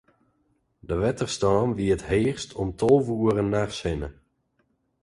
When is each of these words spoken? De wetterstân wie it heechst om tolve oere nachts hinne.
De 0.87 0.95
wetterstân 1.01 1.67
wie 1.77 1.93
it 1.95 2.07
heechst 2.11 2.49
om 2.61 2.69
tolve 2.79 3.13
oere 3.21 3.43
nachts 3.53 3.79
hinne. 3.87 4.09